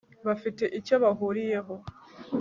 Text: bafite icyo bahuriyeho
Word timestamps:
bafite 0.27 0.63
icyo 0.79 0.95
bahuriyeho 1.03 1.75